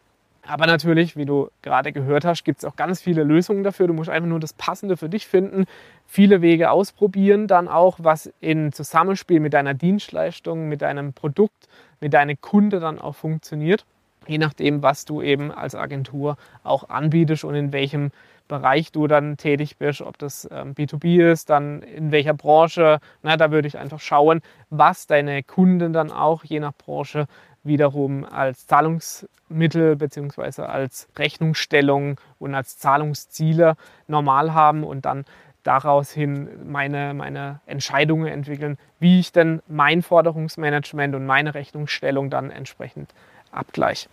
Aber 0.42 0.66
natürlich, 0.66 1.16
wie 1.18 1.26
du 1.26 1.50
gerade 1.60 1.92
gehört 1.92 2.24
hast, 2.24 2.44
gibt 2.44 2.60
es 2.60 2.64
auch 2.64 2.76
ganz 2.76 3.02
viele 3.02 3.24
Lösungen 3.24 3.62
dafür. 3.62 3.86
Du 3.86 3.92
musst 3.92 4.08
einfach 4.08 4.28
nur 4.28 4.40
das 4.40 4.54
Passende 4.54 4.96
für 4.96 5.10
dich 5.10 5.26
finden, 5.26 5.66
viele 6.06 6.40
Wege 6.40 6.70
ausprobieren, 6.70 7.46
dann 7.46 7.68
auch, 7.68 7.98
was 8.00 8.32
in 8.40 8.72
Zusammenspiel 8.72 9.40
mit 9.40 9.52
deiner 9.52 9.74
Dienstleistung, 9.74 10.66
mit 10.66 10.80
deinem 10.80 11.12
Produkt, 11.12 11.68
mit 12.00 12.14
deinem 12.14 12.40
Kunde 12.40 12.80
dann 12.80 12.98
auch 12.98 13.16
funktioniert. 13.16 13.84
Je 14.26 14.38
nachdem, 14.38 14.82
was 14.82 15.04
du 15.04 15.20
eben 15.20 15.52
als 15.52 15.74
Agentur 15.74 16.38
auch 16.62 16.88
anbietest 16.88 17.44
und 17.44 17.54
in 17.54 17.72
welchem 17.72 18.12
Bereich 18.48 18.92
du 18.92 19.06
dann 19.06 19.36
tätig 19.36 19.76
bist, 19.76 20.02
ob 20.02 20.18
das 20.18 20.48
ähm, 20.50 20.74
B2B 20.74 21.30
ist, 21.30 21.50
dann 21.50 21.82
in 21.82 22.12
welcher 22.12 22.34
Branche. 22.34 23.00
Na, 23.22 23.36
da 23.36 23.50
würde 23.50 23.68
ich 23.68 23.78
einfach 23.78 24.00
schauen, 24.00 24.40
was 24.70 25.06
deine 25.06 25.42
Kunden 25.42 25.92
dann 25.92 26.12
auch 26.12 26.44
je 26.44 26.60
nach 26.60 26.72
Branche 26.72 27.26
wiederum 27.64 28.24
als 28.24 28.66
Zahlungsmittel 28.66 29.96
bzw. 29.96 30.62
als 30.62 31.08
Rechnungsstellung 31.16 32.20
und 32.38 32.54
als 32.54 32.78
Zahlungsziele 32.78 33.76
normal 34.06 34.54
haben 34.54 34.84
und 34.84 35.04
dann 35.04 35.24
daraus 35.66 36.12
hin 36.12 36.48
meine, 36.70 37.12
meine 37.14 37.60
Entscheidungen 37.66 38.28
entwickeln, 38.28 38.78
wie 39.00 39.18
ich 39.18 39.32
denn 39.32 39.62
mein 39.66 40.02
Forderungsmanagement 40.02 41.14
und 41.14 41.26
meine 41.26 41.54
Rechnungsstellung 41.54 42.30
dann 42.30 42.50
entsprechend 42.50 43.12
abgleiche. 43.50 44.08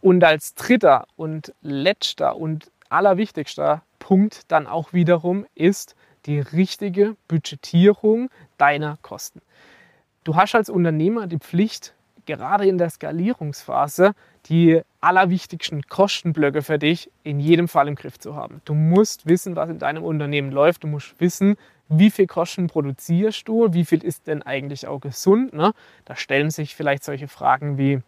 Und 0.00 0.22
als 0.22 0.54
dritter 0.54 1.06
und 1.16 1.52
letzter 1.62 2.36
und 2.36 2.70
allerwichtigster 2.90 3.82
Punkt 3.98 4.50
dann 4.50 4.66
auch 4.66 4.92
wiederum 4.92 5.46
ist 5.54 5.96
die 6.26 6.40
richtige 6.40 7.16
Budgetierung 7.28 8.30
deiner 8.58 8.98
Kosten. 9.02 9.40
Du 10.24 10.34
hast 10.34 10.54
als 10.54 10.68
Unternehmer 10.68 11.26
die 11.26 11.38
Pflicht, 11.38 11.94
gerade 12.26 12.66
in 12.66 12.78
der 12.78 12.90
Skalierungsphase 12.90 14.12
die 14.46 14.80
allerwichtigsten 15.00 15.82
Kostenblöcke 15.82 16.62
für 16.62 16.78
dich 16.78 17.10
in 17.22 17.40
jedem 17.40 17.68
Fall 17.68 17.88
im 17.88 17.94
Griff 17.94 18.18
zu 18.18 18.34
haben. 18.34 18.60
Du 18.64 18.74
musst 18.74 19.26
wissen, 19.26 19.56
was 19.56 19.70
in 19.70 19.78
deinem 19.78 20.02
Unternehmen 20.02 20.50
läuft. 20.50 20.84
Du 20.84 20.88
musst 20.88 21.18
wissen, 21.20 21.56
wie 21.88 22.10
viel 22.10 22.26
Kosten 22.26 22.66
produzierst 22.66 23.46
du, 23.46 23.72
wie 23.72 23.84
viel 23.84 24.02
ist 24.02 24.26
denn 24.26 24.42
eigentlich 24.42 24.86
auch 24.86 25.00
gesund. 25.00 25.52
Ne? 25.52 25.72
Da 26.04 26.16
stellen 26.16 26.50
sich 26.50 26.74
vielleicht 26.74 27.04
solche 27.04 27.28
Fragen 27.28 27.78
wie, 27.78 28.02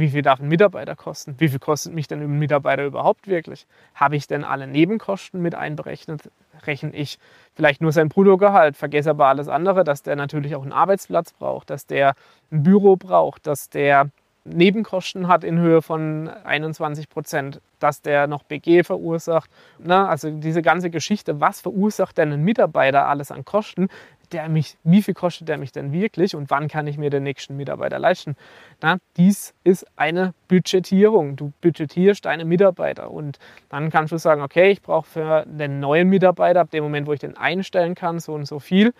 wie 0.00 0.08
viel 0.08 0.22
darf 0.22 0.40
ein 0.40 0.48
Mitarbeiter 0.48 0.96
kosten? 0.96 1.36
Wie 1.38 1.48
viel 1.48 1.58
kostet 1.58 1.94
mich 1.94 2.08
denn 2.08 2.20
ein 2.20 2.38
Mitarbeiter 2.38 2.84
überhaupt 2.84 3.28
wirklich? 3.28 3.66
Habe 3.94 4.16
ich 4.16 4.26
denn 4.26 4.44
alle 4.44 4.66
Nebenkosten 4.66 5.40
mit 5.40 5.54
einberechnet? 5.54 6.30
Rechne 6.66 6.94
ich 6.94 7.18
vielleicht 7.54 7.80
nur 7.80 7.92
sein 7.92 8.08
Bruttogehalt, 8.08 8.76
vergesse 8.76 9.10
aber 9.10 9.26
alles 9.26 9.48
andere, 9.48 9.84
dass 9.84 10.02
der 10.02 10.16
natürlich 10.16 10.56
auch 10.56 10.62
einen 10.62 10.72
Arbeitsplatz 10.72 11.32
braucht, 11.32 11.70
dass 11.70 11.86
der 11.86 12.14
ein 12.50 12.62
Büro 12.62 12.96
braucht, 12.96 13.46
dass 13.46 13.68
der 13.68 14.10
Nebenkosten 14.44 15.28
hat 15.28 15.44
in 15.44 15.58
Höhe 15.58 15.82
von 15.82 16.28
21 16.28 17.08
Prozent, 17.08 17.60
dass 17.78 18.00
der 18.00 18.26
noch 18.26 18.42
BG 18.42 18.84
verursacht. 18.84 19.50
Na, 19.78 20.08
also 20.08 20.30
diese 20.30 20.62
ganze 20.62 20.90
Geschichte, 20.90 21.40
was 21.40 21.60
verursacht 21.60 22.18
denn 22.18 22.32
ein 22.32 22.42
Mitarbeiter 22.42 23.06
alles 23.06 23.30
an 23.30 23.44
Kosten? 23.44 23.88
Der 24.32 24.48
mich, 24.48 24.76
wie 24.84 25.02
viel 25.02 25.14
kostet 25.14 25.48
der 25.48 25.58
mich 25.58 25.72
denn 25.72 25.92
wirklich 25.92 26.36
und 26.36 26.50
wann 26.50 26.68
kann 26.68 26.86
ich 26.86 26.98
mir 26.98 27.10
den 27.10 27.24
nächsten 27.24 27.56
Mitarbeiter 27.56 27.98
leisten? 27.98 28.36
Na, 28.80 28.98
dies 29.16 29.54
ist 29.64 29.86
eine 29.96 30.34
Budgetierung. 30.46 31.36
Du 31.36 31.52
budgetierst 31.60 32.24
deine 32.24 32.44
Mitarbeiter 32.44 33.10
und 33.10 33.38
dann 33.68 33.90
kannst 33.90 34.12
du 34.12 34.18
sagen, 34.18 34.42
okay, 34.42 34.70
ich 34.70 34.82
brauche 34.82 35.08
für 35.08 35.44
den 35.46 35.80
neuen 35.80 36.08
Mitarbeiter 36.08 36.60
ab 36.60 36.70
dem 36.70 36.84
Moment, 36.84 37.06
wo 37.06 37.12
ich 37.12 37.20
den 37.20 37.36
einstellen 37.36 37.94
kann, 37.94 38.20
so 38.20 38.34
und 38.34 38.46
so 38.46 38.60
viel 38.60 38.94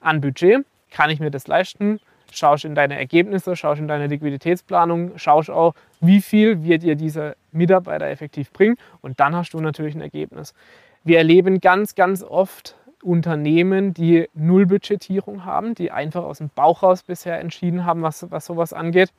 an 0.00 0.20
Budget. 0.20 0.64
Kann 0.90 1.10
ich 1.10 1.20
mir 1.20 1.30
das 1.30 1.46
leisten? 1.46 2.00
schaust 2.32 2.64
in 2.64 2.74
deine 2.74 2.98
Ergebnisse, 2.98 3.56
schaust 3.56 3.80
in 3.80 3.88
deine 3.88 4.06
Liquiditätsplanung, 4.06 5.18
schaust 5.18 5.50
auch, 5.50 5.74
wie 6.00 6.20
viel 6.20 6.62
wird 6.62 6.82
dir 6.82 6.96
dieser 6.96 7.34
Mitarbeiter 7.52 8.06
effektiv 8.08 8.52
bringen 8.52 8.76
und 9.00 9.20
dann 9.20 9.34
hast 9.34 9.52
du 9.52 9.60
natürlich 9.60 9.94
ein 9.94 10.00
Ergebnis. 10.00 10.54
Wir 11.02 11.18
erleben 11.18 11.60
ganz, 11.60 11.94
ganz 11.94 12.22
oft 12.22 12.76
Unternehmen, 13.02 13.94
die 13.94 14.28
Nullbudgetierung 14.34 15.44
haben, 15.44 15.74
die 15.74 15.90
einfach 15.90 16.24
aus 16.24 16.38
dem 16.38 16.50
Bauch 16.50 16.82
raus 16.82 17.02
bisher 17.02 17.40
entschieden 17.40 17.84
haben, 17.84 18.02
was, 18.02 18.30
was 18.30 18.46
sowas 18.46 18.72
angeht. 18.72 19.12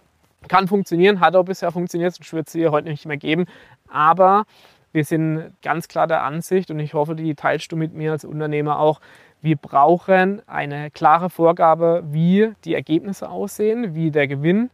Kann 0.47 0.67
funktionieren, 0.67 1.19
hat 1.19 1.35
auch 1.35 1.43
bisher 1.45 1.71
funktioniert, 1.71 2.13
sonst 2.13 2.33
würde 2.33 2.45
es 2.47 2.51
sie 2.51 2.67
heute 2.67 2.89
nicht 2.89 3.05
mehr 3.05 3.17
geben. 3.17 3.45
Aber 3.87 4.45
wir 4.91 5.05
sind 5.05 5.53
ganz 5.61 5.87
klar 5.87 6.07
der 6.07 6.23
Ansicht 6.23 6.71
und 6.71 6.79
ich 6.79 6.93
hoffe, 6.93 7.15
die 7.15 7.35
teilst 7.35 7.71
du 7.71 7.75
mit 7.75 7.93
mir 7.93 8.11
als 8.11 8.25
Unternehmer 8.25 8.79
auch, 8.79 8.99
wir 9.41 9.55
brauchen 9.55 10.41
eine 10.47 10.91
klare 10.91 11.29
Vorgabe, 11.29 12.03
wie 12.05 12.51
die 12.63 12.75
Ergebnisse 12.75 13.29
aussehen, 13.29 13.95
wie 13.95 14.11
der 14.11 14.27
Gewinn, 14.27 14.69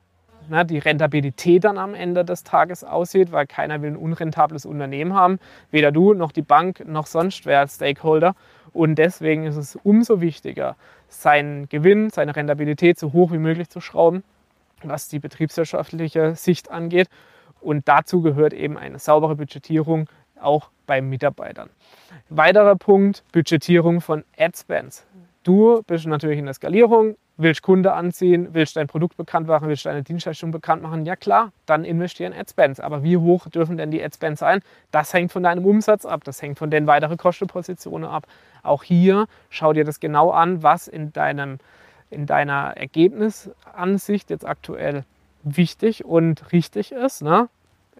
die 0.65 0.77
Rentabilität 0.77 1.63
dann 1.63 1.77
am 1.77 1.93
Ende 1.93 2.25
des 2.25 2.43
Tages 2.43 2.83
aussieht, 2.83 3.31
weil 3.31 3.47
keiner 3.47 3.81
will 3.81 3.91
ein 3.91 3.97
unrentables 3.97 4.65
Unternehmen 4.65 5.13
haben, 5.13 5.39
weder 5.71 5.91
du 5.91 6.13
noch 6.13 6.31
die 6.31 6.41
Bank 6.41 6.83
noch 6.85 7.05
sonst 7.05 7.45
wer 7.45 7.59
als 7.59 7.75
Stakeholder. 7.75 8.35
Und 8.77 8.99
deswegen 8.99 9.43
ist 9.47 9.55
es 9.55 9.75
umso 9.75 10.21
wichtiger, 10.21 10.75
seinen 11.09 11.67
Gewinn, 11.67 12.11
seine 12.11 12.35
Rentabilität 12.35 12.99
so 12.99 13.11
hoch 13.11 13.31
wie 13.31 13.39
möglich 13.39 13.69
zu 13.69 13.81
schrauben, 13.81 14.23
was 14.83 15.07
die 15.07 15.17
betriebswirtschaftliche 15.17 16.35
Sicht 16.35 16.69
angeht. 16.69 17.09
Und 17.59 17.87
dazu 17.87 18.21
gehört 18.21 18.53
eben 18.53 18.77
eine 18.77 18.99
saubere 18.99 19.35
Budgetierung 19.35 20.07
auch 20.39 20.69
bei 20.85 21.01
Mitarbeitern. 21.01 21.71
Weiterer 22.29 22.75
Punkt, 22.75 23.23
Budgetierung 23.31 23.99
von 23.99 24.23
Ad-Spends. 24.37 25.07
Du 25.41 25.81
bist 25.87 26.05
natürlich 26.05 26.37
in 26.37 26.45
der 26.45 26.53
Skalierung, 26.53 27.17
willst 27.37 27.61
Kunde 27.61 27.93
anziehen, 27.93 28.49
willst 28.53 28.75
dein 28.75 28.87
Produkt 28.87 29.15
bekannt 29.15 29.47
machen, 29.47 29.67
willst 29.67 29.85
deine 29.85 30.03
Dienstleistung 30.03 30.51
bekannt 30.51 30.81
machen, 30.81 31.05
ja 31.05 31.15
klar, 31.15 31.51
dann 31.65 31.85
investieren 31.85 32.33
Ad-Spends. 32.33 32.79
Aber 32.79 33.03
wie 33.03 33.17
hoch 33.17 33.47
dürfen 33.47 33.77
denn 33.77 33.91
die 33.91 34.03
Ad-Spends 34.03 34.39
sein? 34.39 34.61
Das 34.91 35.13
hängt 35.13 35.31
von 35.31 35.43
deinem 35.43 35.65
Umsatz 35.65 36.05
ab, 36.05 36.23
das 36.23 36.41
hängt 36.41 36.57
von 36.57 36.71
den 36.71 36.87
weiteren 36.87 37.17
Kostenpositionen 37.17 38.09
ab. 38.09 38.27
Auch 38.63 38.83
hier 38.83 39.27
schau 39.49 39.73
dir 39.73 39.85
das 39.85 39.99
genau 39.99 40.31
an, 40.31 40.63
was 40.63 40.87
in, 40.87 41.13
deinem, 41.13 41.59
in 42.09 42.25
deiner 42.25 42.75
Ergebnisansicht 42.75 44.29
jetzt 44.29 44.45
aktuell 44.45 45.03
wichtig 45.43 46.05
und 46.05 46.51
richtig 46.51 46.91
ist. 46.91 47.21
Ne? 47.21 47.49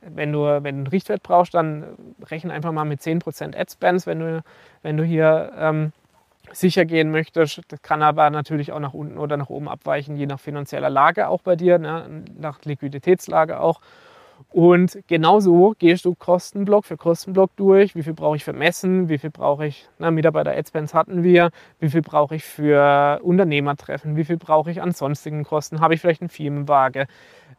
wenn 0.01 0.31
du, 0.31 0.41
wenn 0.41 0.63
du 0.63 0.67
einen 0.67 0.87
Richtwert 0.87 1.23
brauchst, 1.23 1.53
dann 1.53 1.83
rechne 2.29 2.53
einfach 2.53 2.71
mal 2.71 2.85
mit 2.85 3.01
10% 3.01 3.57
Ad-Spends, 3.57 4.05
wenn 4.07 4.19
du, 4.19 4.43
wenn 4.81 4.97
du 4.97 5.03
hier 5.03 5.51
ähm, 5.57 5.91
sicher 6.51 6.85
gehen 6.85 7.11
möchtest. 7.11 7.61
Das 7.67 7.81
kann 7.81 8.01
aber 8.01 8.29
natürlich 8.29 8.71
auch 8.71 8.79
nach 8.79 8.93
unten 8.93 9.17
oder 9.17 9.37
nach 9.37 9.49
oben 9.49 9.67
abweichen, 9.67 10.15
je 10.15 10.25
nach 10.25 10.39
finanzieller 10.39 10.89
Lage 10.89 11.27
auch 11.27 11.41
bei 11.41 11.55
dir, 11.55 11.77
ne? 11.79 12.23
nach 12.37 12.63
Liquiditätslage 12.63 13.59
auch. 13.59 13.81
Und 14.49 14.99
genauso 15.07 15.73
gehst 15.79 16.05
du 16.05 16.15
Kostenblock 16.15 16.85
für 16.85 16.97
Kostenblock 16.97 17.55
durch. 17.55 17.95
Wie 17.95 18.03
viel 18.03 18.13
brauche 18.13 18.35
ich 18.35 18.43
für 18.43 18.53
Messen? 18.53 19.09
Wie 19.09 19.17
viel 19.17 19.31
brauche 19.31 19.65
ich, 19.65 19.89
na, 19.97 20.11
Mitarbeiter 20.11 20.51
Adspends 20.55 20.93
hatten 20.93 21.23
wir. 21.23 21.49
Wie 21.79 21.89
viel 21.89 22.01
brauche 22.01 22.35
ich 22.35 22.43
für 22.43 23.19
Unternehmertreffen? 23.23 24.15
Wie 24.15 24.25
viel 24.25 24.37
brauche 24.37 24.71
ich 24.71 24.81
an 24.81 24.91
sonstigen 24.91 25.43
Kosten? 25.43 25.79
Habe 25.79 25.95
ich 25.95 26.01
vielleicht 26.01 26.21
einen 26.21 26.29
Firmenwagen? 26.29 27.07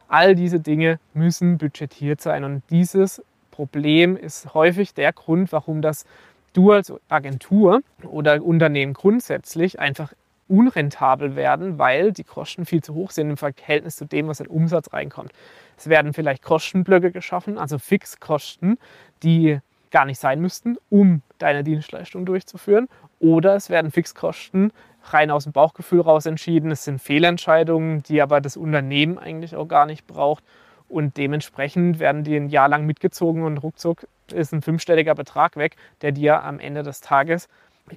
All 0.07 0.35
diese 0.35 0.59
Dinge 0.59 0.99
müssen 1.13 1.57
budgetiert 1.57 2.21
sein. 2.21 2.43
Und 2.43 2.63
dieses 2.69 3.21
Problem 3.51 4.15
ist 4.15 4.53
häufig 4.53 4.93
der 4.93 5.11
Grund, 5.11 5.51
warum 5.51 5.81
das 5.81 6.05
du 6.53 6.71
als 6.71 6.93
Agentur 7.07 7.81
oder 8.03 8.43
Unternehmen 8.43 8.93
grundsätzlich 8.93 9.79
einfach 9.79 10.13
unrentabel 10.47 11.35
werden, 11.35 11.77
weil 11.77 12.11
die 12.11 12.23
Kosten 12.23 12.65
viel 12.65 12.83
zu 12.83 12.95
hoch 12.95 13.11
sind 13.11 13.29
im 13.29 13.37
Verhältnis 13.37 13.95
zu 13.95 14.05
dem, 14.05 14.27
was 14.27 14.39
in 14.39 14.47
Umsatz 14.47 14.91
reinkommt. 14.91 15.31
Es 15.77 15.87
werden 15.87 16.13
vielleicht 16.13 16.43
Kostenblöcke 16.43 17.11
geschaffen, 17.11 17.57
also 17.57 17.77
Fixkosten, 17.77 18.77
die 19.23 19.59
gar 19.91 20.05
nicht 20.05 20.19
sein 20.19 20.41
müssten, 20.41 20.77
um 20.89 21.21
deine 21.37 21.63
Dienstleistung 21.63 22.25
durchzuführen. 22.25 22.87
Oder 23.19 23.55
es 23.55 23.69
werden 23.69 23.91
Fixkosten 23.91 24.71
rein 25.03 25.31
aus 25.31 25.43
dem 25.43 25.53
Bauchgefühl 25.53 26.01
raus 26.01 26.25
entschieden. 26.25 26.71
Es 26.71 26.83
sind 26.83 26.99
Fehlentscheidungen, 27.01 28.03
die 28.03 28.21
aber 28.21 28.41
das 28.41 28.57
Unternehmen 28.57 29.17
eigentlich 29.17 29.55
auch 29.55 29.67
gar 29.67 29.85
nicht 29.85 30.05
braucht. 30.07 30.43
Und 30.87 31.17
dementsprechend 31.17 31.99
werden 31.99 32.23
die 32.23 32.35
ein 32.35 32.49
Jahr 32.49 32.67
lang 32.67 32.85
mitgezogen 32.85 33.43
und 33.43 33.57
ruckzuck 33.59 34.07
ist 34.33 34.53
ein 34.53 34.61
fünfstelliger 34.61 35.15
Betrag 35.15 35.55
weg, 35.55 35.75
der 36.01 36.11
dir 36.11 36.43
am 36.43 36.59
Ende 36.59 36.83
des 36.83 37.01
Tages 37.01 37.47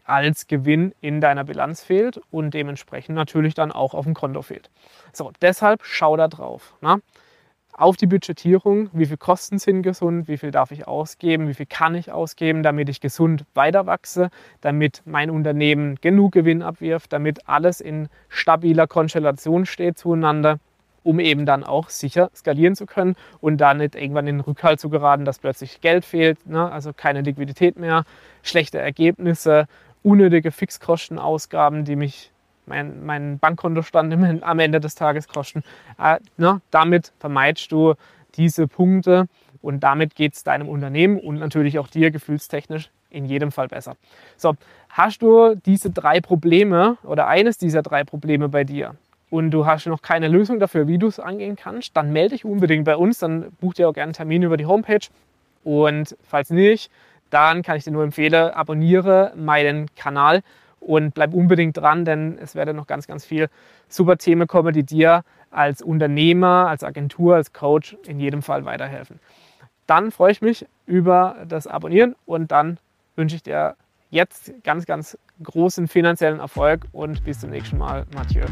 als 0.05 0.47
Gewinn 0.47 0.95
in 1.01 1.21
deiner 1.21 1.45
Bilanz 1.45 1.83
fehlt 1.83 2.21
und 2.31 2.55
dementsprechend 2.55 3.15
natürlich 3.15 3.55
dann 3.55 3.73
auch 3.73 3.95
auf 3.95 4.05
dem 4.05 4.15
Konto 4.15 4.43
fehlt. 4.43 4.71
So, 5.13 5.33
deshalb 5.43 5.81
schau 5.85 6.17
da 6.17 6.29
drauf. 6.29 6.75
Ne? 6.81 7.03
auf 7.73 7.97
die 7.97 8.07
Budgetierung, 8.07 8.91
wie 8.93 9.07
viel 9.07 9.17
Kosten 9.17 9.59
sind 9.59 9.83
gesund, 9.83 10.29
wie 10.29 10.37
viel 10.37 10.51
darf 10.51 10.71
ich 10.71 10.87
ausgeben, 10.87 11.49
wie 11.49 11.55
viel 11.55 11.67
kann 11.67 11.95
ich 11.95 12.13
ausgeben, 12.13 12.63
damit 12.63 12.89
ich 12.89 13.01
gesund 13.01 13.45
weiter 13.55 13.87
wachse, 13.87 14.31
damit 14.61 15.03
mein 15.05 15.31
Unternehmen 15.31 15.97
genug 16.01 16.33
Gewinn 16.33 16.63
abwirft, 16.63 17.13
damit 17.13 17.49
alles 17.49 17.81
in 17.81 18.09
stabiler 18.29 18.87
Konstellation 18.87 19.65
steht 19.65 19.99
zueinander, 19.99 20.59
um 21.03 21.21
eben 21.21 21.47
dann 21.47 21.65
auch 21.65 21.89
sicher 21.89 22.31
skalieren 22.35 22.77
zu 22.77 22.87
können 22.87 23.17
und 23.41 23.59
da 23.59 23.75
nicht 23.75 23.95
irgendwann 23.95 24.27
in 24.27 24.37
den 24.37 24.41
Rückhalt 24.41 24.81
zu 24.81 24.89
geraten, 24.89 25.25
dass 25.25 25.39
plötzlich 25.39 25.81
Geld 25.81 26.05
fehlt, 26.05 26.47
ne? 26.47 26.71
also 26.71 26.93
keine 26.93 27.23
Liquidität 27.23 27.79
mehr, 27.79 28.05
schlechte 28.43 28.79
Ergebnisse, 28.79 29.67
unnötige 30.03 30.51
Fixkostenausgaben, 30.51 31.85
die 31.85 31.97
mich 31.97 32.31
mein, 32.67 33.05
mein 33.05 33.39
Bankkontostand 33.39 34.43
am 34.43 34.59
Ende 34.59 34.81
des 34.81 34.95
Tages 34.95 35.29
kosten. 35.29 35.63
Äh, 35.99 36.19
ne? 36.37 36.61
Damit 36.71 37.13
vermeidest 37.19 37.73
du 37.73 37.95
diese 38.37 38.69
Punkte 38.69 39.27
und 39.61 39.81
damit 39.81 40.15
geht 40.15 40.35
es 40.35 40.45
deinem 40.45 40.69
Unternehmen 40.69 41.19
und 41.19 41.39
natürlich 41.39 41.79
auch 41.79 41.89
dir 41.89 42.11
gefühlstechnisch 42.11 42.91
in 43.11 43.27
jedem 43.27 43.53
Fall 43.53 43.69
besser. 43.69 43.97
So, 44.37 44.55
hast 44.89 45.23
du 45.23 45.55
diese 45.55 45.91
drei 45.91 46.21
Probleme 46.21 46.97
oder 47.03 47.27
eines 47.27 47.59
dieser 47.59 47.83
drei 47.83 48.05
Probleme 48.05 48.49
bei 48.49 48.65
dir 48.65 48.97
und 49.33 49.51
du 49.51 49.65
hast 49.65 49.87
noch 49.87 50.03
keine 50.03 50.29
Lösung 50.29 50.61
dafür, 50.61 50.87
wie 50.87 50.99
du 50.99 51.07
es 51.07 51.19
angehen 51.19 51.57
kannst, 51.57 51.97
dann 51.97 52.13
melde 52.13 52.35
dich 52.35 52.45
unbedingt 52.45 52.85
bei 52.85 52.97
uns, 52.97 53.19
dann 53.19 53.51
buch 53.63 53.73
dir 53.73 53.89
auch 53.89 53.95
gerne 53.95 54.09
einen 54.09 54.13
Termin 54.13 54.43
über 54.43 54.59
die 54.59 54.67
Homepage 54.67 55.07
und 55.65 56.15
falls 56.23 56.51
nicht, 56.51 56.93
dann 57.31 57.63
kann 57.63 57.79
ich 57.79 57.85
dir 57.85 57.93
nur 57.93 58.05
empfehlen, 58.05 58.51
abonniere 58.51 59.33
meinen 59.35 59.87
Kanal 59.95 60.43
und 60.81 61.15
bleib 61.15 61.33
unbedingt 61.33 61.79
dran, 61.79 62.05
denn 62.05 62.37
es 62.43 62.55
werden 62.55 62.77
noch 62.77 62.87
ganz, 62.87 63.07
ganz 63.07 63.25
viele 63.25 63.49
super 63.89 64.19
Themen 64.19 64.47
kommen, 64.47 64.75
die 64.75 64.83
dir 64.83 65.25
als 65.51 65.81
Unternehmer, 65.81 66.67
als 66.69 66.85
Agentur, 66.85 67.37
als 67.37 67.55
Coach 67.55 67.97
in 68.07 68.21
jedem 68.21 68.43
Fall 68.43 68.67
weiterhelfen. 68.67 69.19
Dann 69.87 70.11
freue 70.11 70.33
ich 70.33 70.43
mich 70.43 70.67
über 70.85 71.37
das 71.49 71.67
Abonnieren 71.67 72.17
und 72.27 72.53
dann 72.53 72.77
wünsche 73.17 73.37
ich 73.37 73.43
dir 73.43 73.77
jetzt 74.11 74.53
ganz, 74.63 74.85
ganz 74.85 75.17
großen 75.43 75.89
finanziellen 75.89 76.41
Erfolg 76.41 76.85
und 76.93 77.25
bis 77.25 77.41
zum 77.41 77.49
nächsten 77.49 77.79
Mal, 77.79 78.05
Mathieu. 78.15 78.45